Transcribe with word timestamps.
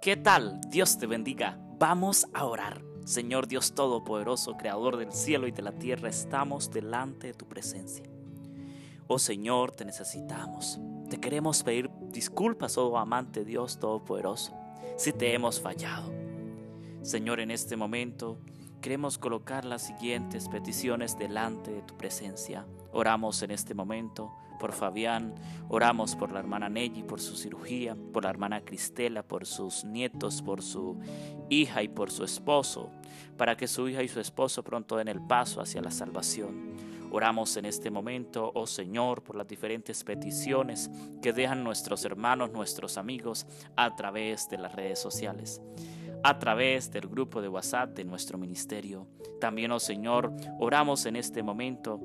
¿Qué 0.00 0.16
tal? 0.16 0.62
Dios 0.70 0.96
te 0.96 1.06
bendiga. 1.06 1.58
Vamos 1.78 2.26
a 2.32 2.46
orar. 2.46 2.82
Señor 3.04 3.46
Dios 3.48 3.74
Todopoderoso, 3.74 4.56
Creador 4.56 4.96
del 4.96 5.12
cielo 5.12 5.46
y 5.46 5.50
de 5.50 5.60
la 5.60 5.72
tierra, 5.72 6.08
estamos 6.08 6.70
delante 6.70 7.26
de 7.26 7.34
tu 7.34 7.46
presencia. 7.46 8.06
Oh 9.08 9.18
Señor, 9.18 9.72
te 9.72 9.84
necesitamos. 9.84 10.80
Te 11.10 11.20
queremos 11.20 11.62
pedir 11.62 11.90
disculpas, 12.12 12.78
oh 12.78 12.96
amante 12.96 13.44
Dios 13.44 13.78
Todopoderoso, 13.78 14.54
si 14.96 15.12
te 15.12 15.34
hemos 15.34 15.60
fallado. 15.60 16.10
Señor, 17.02 17.38
en 17.38 17.50
este 17.50 17.76
momento 17.76 18.38
queremos 18.80 19.18
colocar 19.18 19.66
las 19.66 19.82
siguientes 19.82 20.48
peticiones 20.48 21.18
delante 21.18 21.72
de 21.72 21.82
tu 21.82 21.98
presencia. 21.98 22.64
Oramos 22.92 23.42
en 23.42 23.50
este 23.50 23.74
momento 23.74 24.32
por 24.60 24.72
Fabián, 24.72 25.34
oramos 25.68 26.14
por 26.14 26.30
la 26.30 26.38
hermana 26.38 26.68
Nelly 26.68 27.02
por 27.02 27.20
su 27.20 27.34
cirugía, 27.34 27.96
por 28.12 28.24
la 28.24 28.30
hermana 28.30 28.60
Cristela, 28.60 29.22
por 29.22 29.46
sus 29.46 29.84
nietos, 29.84 30.42
por 30.42 30.62
su 30.62 30.98
hija 31.48 31.82
y 31.82 31.88
por 31.88 32.10
su 32.10 32.24
esposo, 32.24 32.90
para 33.36 33.56
que 33.56 33.66
su 33.66 33.88
hija 33.88 34.02
y 34.02 34.08
su 34.08 34.20
esposo 34.20 34.62
pronto 34.62 34.96
den 34.96 35.08
el 35.08 35.22
paso 35.22 35.60
hacia 35.60 35.80
la 35.80 35.90
salvación. 35.90 36.76
Oramos 37.10 37.56
en 37.56 37.64
este 37.64 37.90
momento, 37.90 38.52
oh 38.54 38.66
Señor, 38.66 39.22
por 39.22 39.34
las 39.34 39.48
diferentes 39.48 40.04
peticiones 40.04 40.90
que 41.20 41.32
dejan 41.32 41.64
nuestros 41.64 42.04
hermanos, 42.04 42.52
nuestros 42.52 42.98
amigos 42.98 43.46
a 43.76 43.96
través 43.96 44.48
de 44.48 44.58
las 44.58 44.74
redes 44.74 45.00
sociales 45.00 45.60
a 46.22 46.38
través 46.38 46.90
del 46.90 47.08
grupo 47.08 47.40
de 47.40 47.48
WhatsApp 47.48 47.96
de 47.96 48.04
nuestro 48.04 48.36
ministerio. 48.36 49.06
También, 49.40 49.72
oh 49.72 49.80
Señor, 49.80 50.32
oramos 50.58 51.06
en 51.06 51.16
este 51.16 51.42
momento 51.42 51.98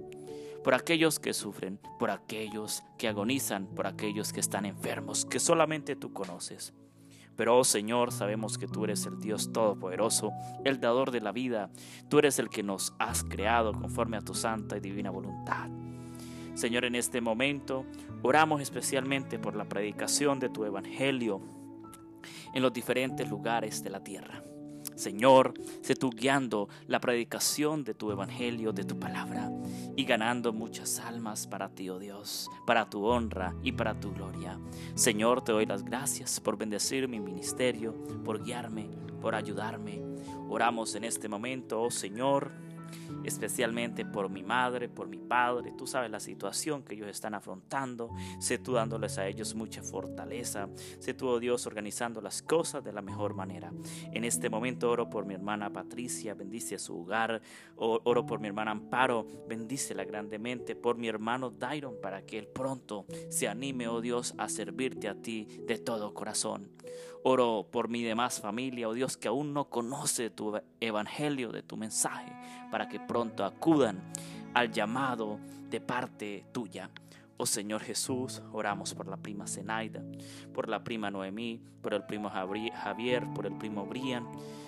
por 0.65 0.73
aquellos 0.73 1.19
que 1.19 1.35
sufren, 1.35 1.79
por 1.99 2.09
aquellos 2.09 2.83
que 2.97 3.07
agonizan, 3.07 3.67
por 3.67 3.85
aquellos 3.85 4.33
que 4.33 4.39
están 4.39 4.65
enfermos, 4.65 5.23
que 5.23 5.39
solamente 5.39 5.95
tú 5.95 6.11
conoces. 6.11 6.73
Pero, 7.35 7.59
oh 7.59 7.63
Señor, 7.63 8.11
sabemos 8.11 8.57
que 8.57 8.65
tú 8.67 8.83
eres 8.83 9.05
el 9.05 9.19
Dios 9.19 9.53
Todopoderoso, 9.53 10.31
el 10.63 10.79
dador 10.79 11.11
de 11.11 11.21
la 11.21 11.31
vida. 11.31 11.69
Tú 12.09 12.17
eres 12.17 12.39
el 12.39 12.49
que 12.49 12.63
nos 12.63 12.95
has 12.97 13.23
creado 13.23 13.73
conforme 13.73 14.17
a 14.17 14.21
tu 14.21 14.33
santa 14.33 14.75
y 14.77 14.79
divina 14.79 15.11
voluntad. 15.11 15.69
Señor, 16.55 16.85
en 16.85 16.95
este 16.95 17.21
momento 17.21 17.85
oramos 18.23 18.59
especialmente 18.59 19.37
por 19.37 19.55
la 19.55 19.65
predicación 19.65 20.39
de 20.39 20.49
tu 20.49 20.65
Evangelio 20.65 21.41
en 22.55 22.63
los 22.63 22.73
diferentes 22.73 23.29
lugares 23.29 23.83
de 23.83 23.91
la 23.91 24.03
tierra. 24.03 24.41
Señor, 24.95 25.53
sé 25.81 25.95
tú 25.95 26.09
guiando 26.09 26.69
la 26.87 26.99
predicación 26.99 27.83
de 27.83 27.93
tu 27.93 28.11
evangelio, 28.11 28.71
de 28.71 28.83
tu 28.83 28.97
palabra, 28.97 29.51
y 29.95 30.05
ganando 30.05 30.53
muchas 30.53 30.99
almas 30.99 31.47
para 31.47 31.69
ti, 31.69 31.89
oh 31.89 31.99
Dios, 31.99 32.49
para 32.65 32.89
tu 32.89 33.05
honra 33.05 33.53
y 33.61 33.73
para 33.73 33.99
tu 33.99 34.13
gloria. 34.13 34.59
Señor, 34.95 35.43
te 35.43 35.51
doy 35.51 35.65
las 35.65 35.83
gracias 35.83 36.39
por 36.39 36.57
bendecir 36.57 37.07
mi 37.07 37.19
ministerio, 37.19 37.93
por 38.23 38.43
guiarme, 38.43 38.89
por 39.21 39.35
ayudarme. 39.35 40.01
Oramos 40.49 40.95
en 40.95 41.03
este 41.03 41.27
momento, 41.27 41.81
oh 41.81 41.91
Señor, 41.91 42.51
especialmente 43.23 44.05
por 44.05 44.29
mi 44.29 44.43
madre, 44.43 44.89
por 44.89 45.07
mi 45.07 45.17
padre. 45.17 45.73
Tú 45.77 45.87
sabes 45.87 46.11
la 46.11 46.19
situación 46.19 46.83
que 46.83 46.95
ellos 46.95 47.07
están 47.07 47.33
afrontando. 47.33 48.11
Sé 48.39 48.57
tú 48.57 48.73
dándoles 48.73 49.17
a 49.17 49.27
ellos 49.27 49.55
mucha 49.55 49.81
fortaleza. 49.81 50.69
Sé 50.99 51.13
tú, 51.13 51.27
oh 51.27 51.39
Dios, 51.39 51.65
organizando 51.65 52.21
las 52.21 52.41
cosas 52.41 52.83
de 52.83 52.93
la 52.93 53.01
mejor 53.01 53.33
manera. 53.33 53.71
En 54.11 54.23
este 54.23 54.49
momento 54.49 54.89
oro 54.89 55.09
por 55.09 55.25
mi 55.25 55.33
hermana 55.33 55.71
Patricia, 55.71 56.33
bendice 56.33 56.79
su 56.79 57.01
hogar. 57.01 57.41
Oro 57.75 58.25
por 58.25 58.39
mi 58.39 58.47
hermana 58.47 58.71
Amparo, 58.71 59.25
bendícela 59.47 60.03
grandemente. 60.03 60.75
Por 60.75 60.97
mi 60.97 61.07
hermano 61.07 61.49
Dairon, 61.49 61.95
para 62.01 62.25
que 62.25 62.37
él 62.37 62.47
pronto 62.47 63.05
se 63.29 63.47
anime, 63.47 63.87
oh 63.87 64.01
Dios, 64.01 64.33
a 64.37 64.49
servirte 64.49 65.07
a 65.07 65.15
ti 65.15 65.47
de 65.65 65.77
todo 65.77 66.13
corazón. 66.13 66.69
Oro 67.27 67.65
por 67.71 67.89
mi 67.89 68.03
demás 68.03 68.39
familia, 68.39 68.87
oh 68.87 68.93
Dios, 68.93 69.17
que 69.17 69.27
aún 69.27 69.51
no 69.51 69.67
conoce 69.67 70.29
tu 70.29 70.61
evangelio, 70.79 71.51
de 71.51 71.63
tu 71.63 71.75
mensaje, 71.75 72.31
para 72.69 72.87
que 72.87 72.99
pronto 72.99 73.43
acudan 73.43 73.99
al 74.53 74.71
llamado 74.71 75.39
de 75.71 75.81
parte 75.81 76.45
tuya. 76.51 76.91
Oh 77.37 77.47
Señor 77.47 77.81
Jesús, 77.81 78.43
oramos 78.53 78.93
por 78.93 79.07
la 79.07 79.17
prima 79.17 79.47
Zenaida, 79.47 80.03
por 80.53 80.69
la 80.69 80.83
prima 80.83 81.09
Noemí, 81.09 81.59
por 81.81 81.95
el 81.95 82.03
primo 82.03 82.29
Javier, 82.29 83.25
por 83.33 83.47
el 83.47 83.57
primo 83.57 83.87
Brian. 83.87 84.27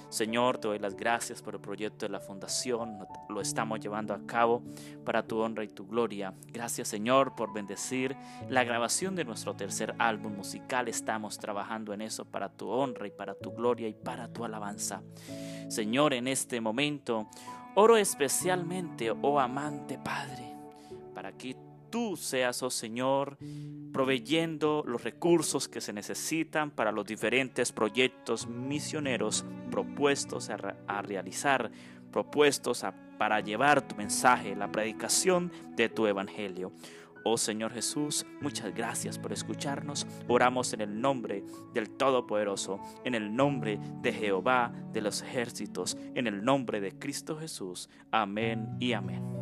Señor, 0.10 0.58
te 0.58 0.70
doy 0.70 0.80
las 0.80 0.96
gracias 0.96 1.42
por 1.42 1.56
el 1.56 1.62
proyecto 1.62 2.06
de 2.06 2.12
la 2.12 2.20
fundación. 2.20 2.98
Lo 3.30 3.42
estamos 3.42 3.80
llevando 3.80 4.14
a 4.14 4.26
cabo 4.26 4.64
para 5.04 5.24
tu 5.24 5.40
honra 5.40 5.64
y 5.64 5.68
tu 5.68 5.86
gloria. 5.86 6.34
Gracias, 6.48 6.88
Señor, 6.88 7.36
por 7.36 7.54
bendecir 7.54 8.16
la 8.50 8.64
grabación 8.64 9.16
de 9.16 9.26
nuestro 9.26 9.56
tercer 9.56 9.96
álbum 10.00 10.36
musical. 10.36 10.88
Estamos 10.88 11.38
trabajando 11.38 11.94
en 11.94 12.02
eso 12.02 12.26
para 12.26 12.50
tu 12.50 12.70
honra 12.70 13.08
y 13.08 13.12
para 13.12 13.36
tu 13.36 13.52
gloria 13.52 13.88
y 13.88 13.94
para 13.94 14.32
tu 14.32 14.46
alabanza. 14.46 15.02
Señor, 15.68 16.14
en 16.14 16.28
este 16.28 16.62
momento, 16.62 17.28
oro 17.76 17.98
especialmente, 17.98 19.12
oh 19.12 19.40
amante 19.40 20.00
Padre, 20.00 20.54
para 21.14 21.34
que 21.34 21.67
tú 21.90 22.18
seas, 22.18 22.62
oh 22.64 22.70
Señor, 22.70 23.38
proveyendo 23.92 24.84
los 24.86 25.04
recursos 25.04 25.68
que 25.68 25.82
se 25.82 25.94
necesitan 25.94 26.72
para 26.72 26.92
los 26.92 27.06
diferentes 27.06 27.72
proyectos 27.72 28.48
misioneros 28.48 29.46
propuestos 29.72 30.50
a, 30.50 31.02
realizar, 31.02 31.72
propuestos 32.12 32.86
para 33.18 33.40
llevar 33.40 33.88
tu 33.88 33.96
mensaje, 33.96 34.56
la 34.56 34.72
predicación 34.72 35.52
de 35.76 35.90
tu 35.90 36.08
evangelio. 36.08 36.72
Oh 37.30 37.38
Señor 37.38 37.74
Jesús, 37.74 38.26
muchas 38.40 38.74
gracias 38.74 39.20
por 39.20 39.34
escucharnos. 39.34 40.08
Oramos 40.30 40.72
en 40.72 40.80
el 40.80 41.02
nombre 41.02 41.44
del 41.74 41.90
Todopoderoso, 41.90 42.80
en 43.04 43.16
el 43.16 43.36
nombre 43.36 43.80
de 44.02 44.14
Jehová 44.14 44.72
de 44.94 45.02
los 45.02 45.22
ejércitos, 45.22 45.98
en 46.16 46.28
el 46.28 46.46
nombre 46.46 46.80
de 46.80 46.98
Cristo 46.98 47.38
Jesús. 47.38 47.90
Amén 48.12 48.78
y 48.80 48.94
amén. 48.94 49.37